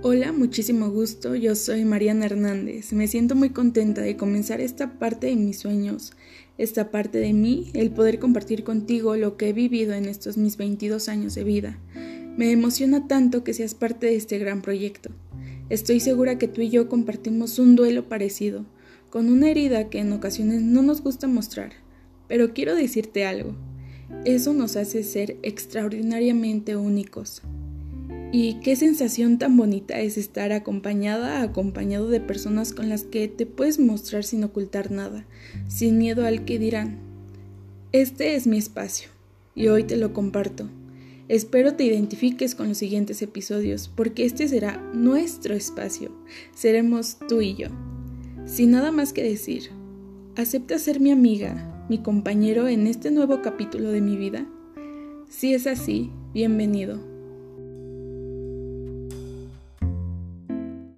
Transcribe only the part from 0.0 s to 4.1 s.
Hola, muchísimo gusto. Yo soy Mariana Hernández. Me siento muy contenta